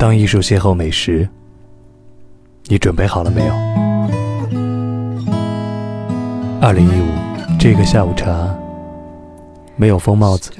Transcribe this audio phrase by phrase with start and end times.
[0.00, 1.28] 当艺术邂逅美食，
[2.68, 3.52] 你准备好了没有？
[6.58, 7.04] 二零一五，
[7.58, 8.48] 这个下午茶，
[9.76, 10.52] 没有疯帽子，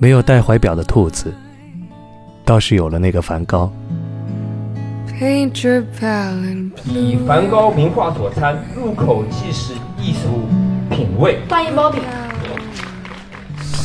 [0.00, 1.34] 没有戴怀表的兔子，
[2.46, 3.70] 倒是有了那个梵高。
[6.86, 10.46] 以梵高名画佐餐，入口即是艺术
[10.88, 11.40] 品味。
[11.46, 12.27] 欢迎 Bobby。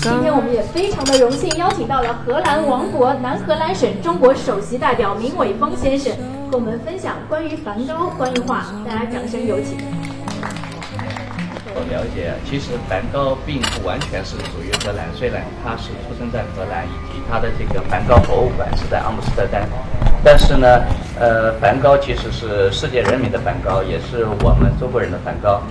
[0.03, 6.11] 今天我们也非常的荣幸邀请到了荷兰王国南荷兰省中国首席代表明伟峰先生，
[6.51, 8.65] 和我们分享关于梵高、关于画。
[8.85, 9.77] 大家掌声有请。
[11.73, 19.63] 我了解，其实梵高并不完全是属于荷兰，虽然他是出生在荷兰，以及他的这个梵高博物馆是在阿姆斯特丹，
[20.21, 20.67] 但是呢，
[21.17, 25.63] 呃，梵高其实是世界人民的梵高，也是我们中国人的梵高。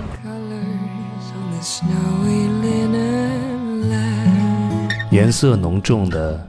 [5.13, 6.43] 颜色浓重的，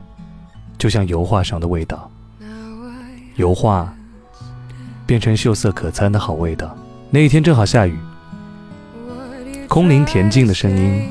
[0.78, 2.10] 就像油画上的味道。
[3.36, 3.94] 油画
[5.04, 6.74] 变成秀色可餐的好味道。
[7.10, 7.94] 那一天正好下雨。
[9.68, 11.06] 空灵恬静的声音，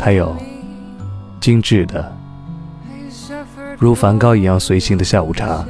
[0.00, 0.34] 还有
[1.42, 2.10] 精致的，
[3.78, 5.62] 如梵高一样随性的下午茶。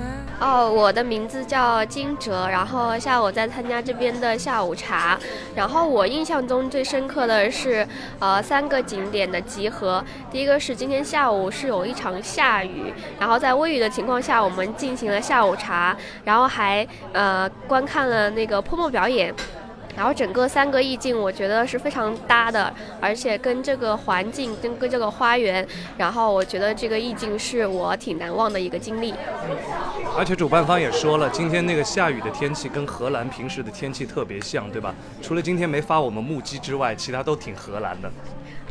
[0.70, 5.18] 我的名字叫金哲，然后下午在参加这边的下午茶。
[5.54, 7.86] 然后我印象中最深刻的是，
[8.18, 10.04] 呃，三个景点的集合。
[10.30, 19.34] 第一个是今天下午是有一场下雨，然后在微雨的情况下，我们进行了下午茶，然后还呃观看了那个泼墨表演。
[19.96, 25.66] 然后整个三个意境，我觉得是非常搭的，而且跟这个环境，跟跟这个花园，
[25.98, 29.14] 然后我觉得这个意境是我挺难忘的一个经历。
[30.16, 34.94] 而且主办方也说了，今天那个下雨的天气跟荷兰平时的天气特别像，对吧？
[35.20, 38.10] 除了今天没发我们木屐之外，其他都挺荷兰的。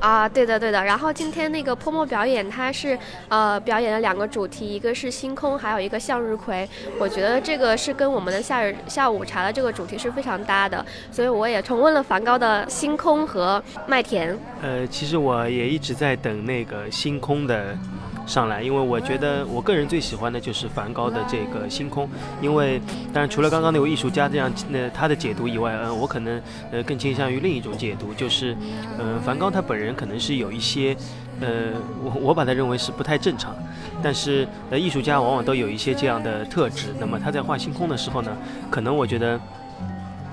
[0.01, 0.83] 啊，对的对的。
[0.83, 2.97] 然后今天那个泼墨表演，它是
[3.29, 6.67] 呃表演了两个主题，一个是星空，还有一个向日葵。
[6.99, 14.37] 我觉得这个是跟我们的夏日下午茶的这个主题是非常搭的，所以我也重温了梵高的星空和麦田。
[14.61, 17.77] 呃，其实我也一直在等那个星空的。
[18.25, 22.07] 上来，因为我觉得我个人最喜欢的就是梵高的这个星空，
[22.41, 22.79] 因为
[23.11, 28.55] 当然除了刚刚那位艺术家这样那他的解读以外，嗯，我可能呃更倾向于另一种解读，就是
[28.99, 30.95] 嗯梵高他本人可能是有一些
[31.41, 31.71] 呃
[32.03, 33.53] 我我把他认为是不太正常，
[34.01, 38.31] 但是呃艺术家往往都有一些这样的特质，那么他在画星空的时候呢，
[38.69, 39.37] 可能我觉得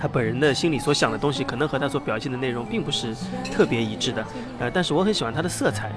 [0.01, 3.13] 他本人的心里所想的东西，可能和他所表现的内容并不是
[3.51, 4.25] 特别一致的，
[4.61, 5.91] 呃，但是我很喜欢他的色彩。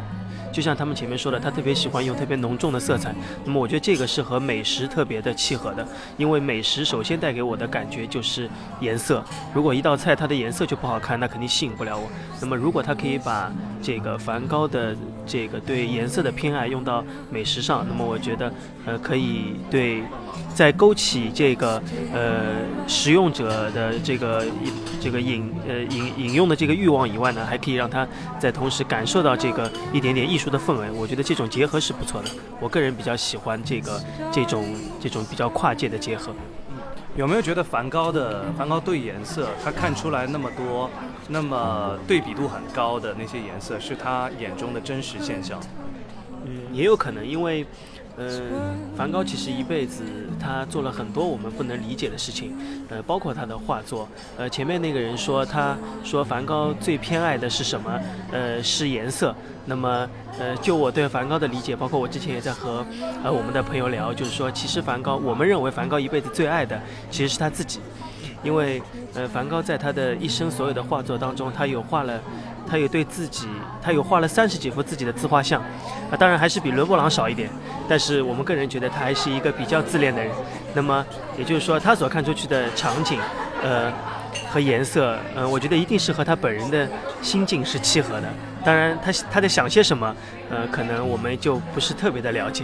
[0.51, 3.13] 就像他们前面说的，他特别喜欢用特别浓重的色彩。
[3.45, 9.23] 那么我觉得这个是和美食特别的契合的，因为美食首先带给我的感觉就是颜色。
[9.53, 12.09] 如果一道菜它的颜色就不好看，那肯定吸引不了我。
[12.41, 13.51] 那么如果他可以把
[13.81, 18.51] 这个梵高的这个对颜色的偏爱用到美食上，那么我觉得
[18.85, 20.03] 呃可以对。
[20.53, 21.81] 在勾起这个
[22.13, 24.45] 呃使用者的这个
[24.99, 28.05] 这个饮呃饮饮用的这个欲望以外呢，还可以让他
[28.37, 30.91] 在同时感受到这个一点点艺术的氛围。
[30.91, 32.29] 我觉得这种结合是不错的。
[32.59, 34.65] 我个人比较喜欢这个这种
[34.99, 36.33] 这种比较跨界的结合。
[37.15, 40.89] 有没有觉得梵高的梵高对颜色，他看出来那么多
[41.27, 45.59] 那么对比度很高的那些颜色，是他眼中的真实现象？
[46.45, 47.65] 嗯，也有可能，因为。
[48.17, 50.03] 嗯，梵高其实一辈子
[50.39, 52.55] 他做了很多我们不能理解的事情，
[52.89, 54.07] 呃，包括他的画作。
[54.37, 57.99] 呃，前面那个人说，他说梵高最偏爱的是什么？
[58.31, 59.33] 呃，是颜色。
[59.65, 60.07] 那么，
[60.39, 62.85] 呃，就我对梵高的理解，包括我之前也在和
[63.23, 66.79] 呃我们的朋友聊，就是说，其实梵高，我们认为梵高一辈子最爱的
[67.09, 67.79] 其实是他自己，
[68.43, 68.81] 因为
[69.13, 72.19] 呃，梵高在他的一生所有的画作当中，他有画了。
[72.69, 73.47] 他有对自己，
[73.81, 75.61] 他有画了三十几幅自己的自画像，
[76.09, 77.49] 啊，当然还是比伦勃朗少一点，
[77.87, 80.31] 但是我们个人觉得他还是一个比较自恋的人。
[80.73, 81.05] 那么
[81.37, 83.19] 也就是说，他所看出去的场景，
[83.61, 83.91] 呃，
[84.49, 86.87] 和颜色，嗯，我觉得一定是和他本人的
[87.21, 88.27] 心境是契合的。
[88.63, 90.15] 当然，他他在想些什么，
[90.49, 92.63] 呃，可能我们就不是特别的了解。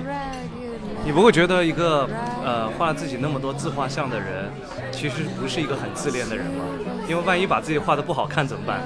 [1.03, 2.07] 你不会觉得一个
[2.43, 4.51] 呃画了自己那么多自画像的人，
[4.91, 6.65] 其实不是一个很自恋的人吗？
[7.07, 8.81] 因为万一把自己画的不好看怎么办？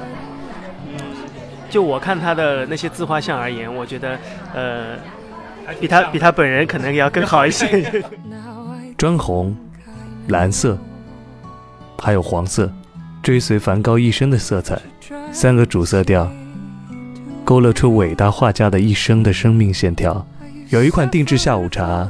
[1.72, 4.20] 就我看他的那些自画像而言，我觉得，
[4.54, 4.98] 呃，
[5.80, 8.04] 比他比他本人可能要更好一些。
[8.98, 9.56] 砖红、
[10.28, 10.78] 蓝色，
[11.98, 12.70] 还有黄色，
[13.24, 14.78] 追随梵高一生的色彩，
[15.32, 16.30] 三个主色调，
[17.46, 20.28] 勾勒出伟大画家的一生的生命线条。
[20.70, 22.08] 有一款定制下午茶，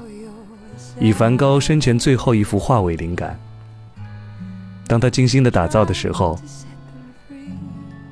[1.00, 3.40] 以梵高生前最后一幅画为灵感。
[4.88, 6.38] 当他精心的打造的时候，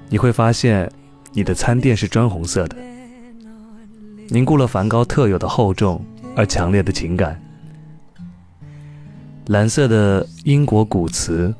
[0.09, 0.87] 你会发现。
[1.31, 2.75] 你的餐垫是砖红色的，
[4.29, 6.03] 凝固了梵高特有的厚重
[6.35, 7.39] 而强烈的情感。
[9.47, 11.53] 蓝色的英国古瓷，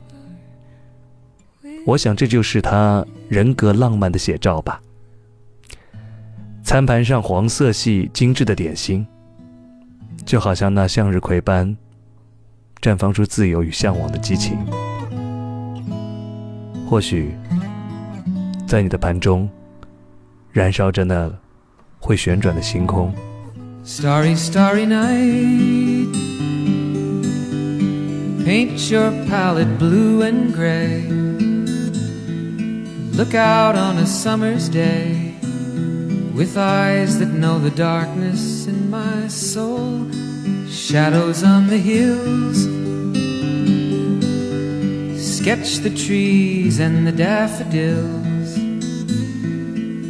[1.86, 4.81] 我想这就是他人格浪漫的写照吧。
[6.63, 9.06] 餐盘上黄色系精致的点心，
[10.24, 11.75] 就好像那向日葵般，
[12.80, 14.57] 绽放出自由与向往的激情。
[16.88, 17.36] 或许，
[18.68, 19.50] 在你的盘中，
[20.59, 21.31] 燃烧着那
[21.99, 23.12] 会旋转的星空。
[23.85, 26.15] Starry, starry night.
[28.44, 31.06] Paint your palette blue and gray.
[33.17, 35.35] Look out on a summer's day
[36.35, 40.06] with eyes that know the darkness in my soul.
[40.69, 42.65] Shadows on the hills.
[45.17, 48.68] Sketch the trees and the daffodils.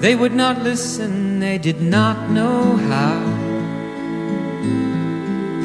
[0.00, 3.38] they would not listen, they did not know how.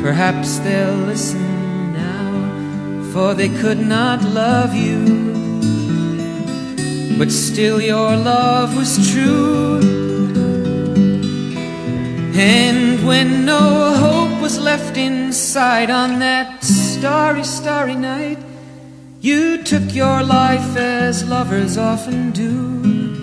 [0.02, 5.02] Perhaps they'll listen now, for they could not love you.
[7.18, 9.80] But still, your love was true.
[12.36, 18.40] And when no hope was left inside on that starry, starry night,
[19.22, 23.23] you took your life as lovers often do.